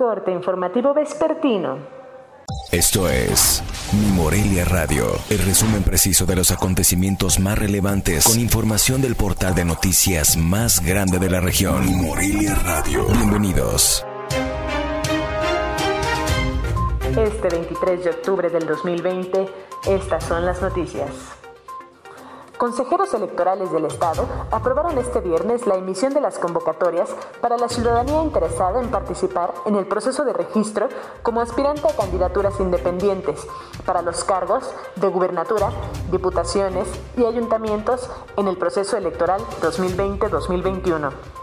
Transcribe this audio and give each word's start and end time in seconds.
Corte 0.00 0.32
informativo 0.32 0.94
vespertino. 0.94 1.76
Esto 2.72 3.06
es 3.06 3.62
Mi 3.92 4.10
Morelia 4.12 4.64
Radio, 4.64 5.04
el 5.28 5.40
resumen 5.40 5.82
preciso 5.82 6.24
de 6.24 6.36
los 6.36 6.50
acontecimientos 6.50 7.38
más 7.38 7.58
relevantes 7.58 8.24
con 8.24 8.40
información 8.40 9.02
del 9.02 9.14
portal 9.14 9.54
de 9.54 9.66
noticias 9.66 10.38
más 10.38 10.82
grande 10.82 11.18
de 11.18 11.28
la 11.28 11.40
región. 11.40 11.84
Mi 11.84 11.92
Morelia 11.92 12.54
Radio. 12.64 13.04
Bienvenidos. 13.08 14.06
Este 17.10 17.48
23 17.50 18.02
de 18.02 18.10
octubre 18.10 18.48
del 18.48 18.66
2020, 18.66 19.48
estas 19.86 20.24
son 20.24 20.46
las 20.46 20.62
noticias. 20.62 21.39
Consejeros 22.60 23.14
electorales 23.14 23.72
del 23.72 23.86
Estado 23.86 24.26
aprobaron 24.50 24.98
este 24.98 25.22
viernes 25.22 25.66
la 25.66 25.76
emisión 25.76 26.12
de 26.12 26.20
las 26.20 26.38
convocatorias 26.38 27.08
para 27.40 27.56
la 27.56 27.70
ciudadanía 27.70 28.22
interesada 28.22 28.82
en 28.82 28.90
participar 28.90 29.54
en 29.64 29.76
el 29.76 29.86
proceso 29.86 30.26
de 30.26 30.34
registro 30.34 30.90
como 31.22 31.40
aspirante 31.40 31.88
a 31.88 31.96
candidaturas 31.96 32.60
independientes 32.60 33.46
para 33.86 34.02
los 34.02 34.24
cargos 34.24 34.74
de 34.96 35.08
gubernatura, 35.08 35.70
diputaciones 36.10 36.86
y 37.16 37.24
ayuntamientos 37.24 38.10
en 38.36 38.46
el 38.46 38.58
proceso 38.58 38.98
electoral 38.98 39.40
2020-2021. 39.62 41.39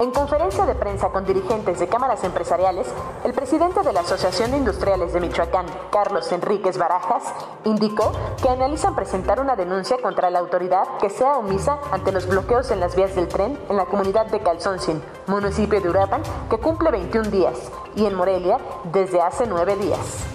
En 0.00 0.12
conferencia 0.12 0.64
de 0.64 0.74
prensa 0.74 1.10
con 1.10 1.26
dirigentes 1.26 1.78
de 1.78 1.86
cámaras 1.86 2.24
empresariales, 2.24 2.86
el 3.22 3.34
presidente 3.34 3.82
de 3.82 3.92
la 3.92 4.00
Asociación 4.00 4.50
de 4.50 4.56
Industriales 4.56 5.12
de 5.12 5.20
Michoacán, 5.20 5.66
Carlos 5.92 6.32
Enríquez 6.32 6.78
Barajas, 6.78 7.22
indicó 7.64 8.10
que 8.40 8.48
analizan 8.48 8.94
presentar 8.94 9.40
una 9.40 9.56
denuncia 9.56 9.98
contra 10.00 10.30
la 10.30 10.38
autoridad 10.38 10.96
que 11.02 11.10
sea 11.10 11.36
omisa 11.36 11.80
ante 11.92 12.12
los 12.12 12.26
bloqueos 12.26 12.70
en 12.70 12.80
las 12.80 12.96
vías 12.96 13.14
del 13.14 13.28
tren 13.28 13.58
en 13.68 13.76
la 13.76 13.84
comunidad 13.84 14.24
de 14.28 14.40
Calzoncin, 14.40 15.02
municipio 15.26 15.82
de 15.82 15.90
Urapan, 15.90 16.22
que 16.48 16.56
cumple 16.56 16.90
21 16.90 17.28
días, 17.28 17.70
y 17.94 18.06
en 18.06 18.14
Morelia 18.14 18.56
desde 18.84 19.20
hace 19.20 19.46
nueve 19.46 19.76
días. 19.76 20.29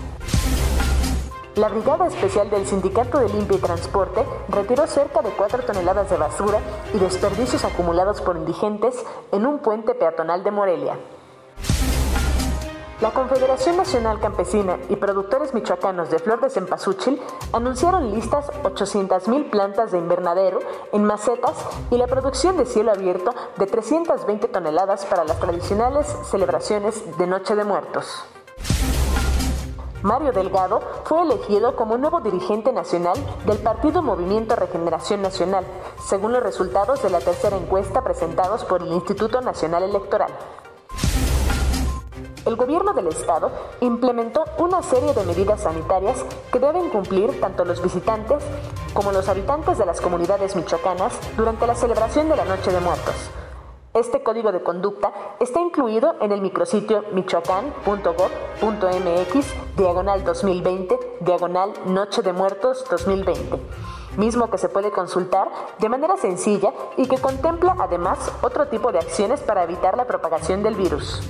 La 1.56 1.70
Brigada 1.70 2.08
Especial 2.08 2.50
del 2.50 2.68
Sindicato 2.68 3.18
de 3.18 3.30
Limpia 3.30 3.58
y 3.58 3.62
Transporte 3.62 4.26
retiró 4.50 4.88
cerca 4.88 5.22
de 5.22 5.30
4 5.30 5.64
toneladas 5.64 6.10
de 6.10 6.18
basura 6.18 6.60
y 6.94 7.00
desperdicios 7.00 7.64
acumulados 7.64 8.20
por 8.20 8.36
indigentes 8.36 9.02
en 9.32 9.46
un 9.46 9.60
puente 9.60 9.96
peatonal 9.96 10.44
de 10.44 10.52
Morelia. 10.52 11.00
La 13.00 13.12
Confederación 13.12 13.78
Nacional 13.78 14.20
Campesina 14.20 14.80
y 14.90 14.98
Productores 14.98 15.54
Michoacanos 15.54 16.10
de 16.10 16.20
Flor 16.20 16.42
de 16.42 16.50
Cempasúchil 16.50 17.22
anunciaron 17.54 18.12
listas 18.12 18.52
800.000 18.64 19.50
plantas 19.50 19.94
de 19.94 19.98
invernadero 19.98 20.60
en 20.92 21.06
macetas 21.06 21.56
y 21.90 21.98
la 21.98 22.08
producción 22.08 22.58
de 22.58 22.66
cielo 22.66 22.92
abierto 22.92 23.34
de 23.58 23.66
320 23.66 24.50
toneladas 24.50 25.06
para 25.06 25.24
las 25.24 25.40
tradicionales 25.40 26.06
celebraciones 26.30 27.18
de 27.18 27.28
Noche 27.28 27.56
de 27.56 27.64
Muertos. 27.64 28.26
Mario 30.06 30.32
Delgado 30.32 30.82
fue 31.06 31.24
elegido 31.24 31.76
como 31.76 31.98
nuevo 31.98 32.22
dirigente 32.22 32.72
nacional 32.72 33.18
del 33.48 33.58
Partido 33.58 34.04
Movimiento 34.04 34.56
Regeneración 34.56 35.24
Nacional, 35.24 35.66
según 36.00 36.32
los 36.32 36.44
resultados 36.44 37.02
de 37.02 37.10
la 37.10 37.18
tercera 37.18 37.58
encuesta 37.58 38.04
presentados 38.04 38.64
por 38.66 38.84
el 38.84 38.92
Instituto 38.92 39.42
Nacional 39.42 39.82
Electoral. 39.82 40.30
El 42.46 42.56
gobierno 42.56 42.94
del 42.94 43.08
estado 43.08 43.50
implementó 43.82 44.44
una 44.60 44.84
serie 44.84 45.12
de 45.16 45.24
medidas 45.24 45.62
sanitarias 45.62 46.24
que 46.52 46.60
deben 46.60 46.92
cumplir 46.92 47.42
tanto 47.42 47.66
los 47.66 47.82
visitantes 47.82 48.44
como 48.94 49.12
los 49.12 49.28
habitantes 49.28 49.80
de 49.80 49.88
las 49.88 50.02
comunidades 50.02 50.56
michoacanas 50.56 51.14
durante 51.36 51.66
la 51.66 51.74
celebración 51.74 52.30
de 52.30 52.36
la 52.36 52.46
Noche 52.46 52.72
de 52.72 52.80
Muertos 52.80 53.32
este 53.96 54.22
código 54.22 54.52
de 54.52 54.62
conducta 54.62 55.12
está 55.40 55.60
incluido 55.62 56.16
en 56.22 56.32
el 56.32 56.42
micrositio 56.42 57.04
michoacán.gov.mx 57.14 59.78
diagonal 59.78 60.24
2020 60.24 61.00
diagonal 61.22 61.74
Noche 61.86 62.22
de 62.22 62.34
Muertos 62.34 62.86
2020 62.92 63.60
mismo 64.18 64.50
que 64.50 64.58
se 64.58 64.70
puede 64.70 64.92
consultar 64.92 65.50
de 65.80 65.90
manera 65.90 66.16
sencilla 66.18 66.74
y 66.98 67.08
que 67.08 67.18
contempla 67.18 67.76
además 67.80 68.32
otro 68.42 68.68
tipo 68.68 68.92
de 68.92 69.00
acciones 69.00 69.42
para 69.42 69.64
evitar 69.64 69.98
la 69.98 70.08
propagación 70.08 70.64
del 70.64 70.76
virus. 70.76 71.22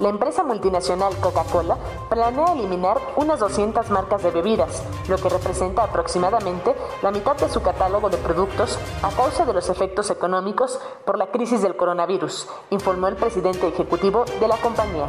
La 0.00 0.10
empresa 0.10 0.44
multinacional 0.44 1.16
Coca-Cola 1.16 1.76
planea 2.08 2.52
eliminar 2.52 3.00
unas 3.16 3.40
200 3.40 3.90
marcas 3.90 4.22
de 4.22 4.30
bebidas, 4.30 4.84
lo 5.08 5.16
que 5.16 5.28
representa 5.28 5.82
aproximadamente 5.82 6.72
la 7.02 7.10
mitad 7.10 7.36
de 7.36 7.48
su 7.48 7.62
catálogo 7.62 8.08
de 8.08 8.16
productos 8.18 8.78
a 9.02 9.10
causa 9.10 9.44
de 9.44 9.52
los 9.52 9.68
efectos 9.68 10.10
económicos 10.10 10.78
por 11.04 11.18
la 11.18 11.32
crisis 11.32 11.62
del 11.62 11.76
coronavirus, 11.76 12.46
informó 12.70 13.08
el 13.08 13.16
presidente 13.16 13.66
ejecutivo 13.66 14.24
de 14.38 14.46
la 14.46 14.56
compañía. 14.58 15.06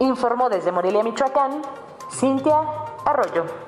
Informó 0.00 0.48
desde 0.48 0.72
Morelia, 0.72 1.04
Michoacán, 1.04 1.62
Cintia 2.10 2.60
Arroyo. 3.04 3.67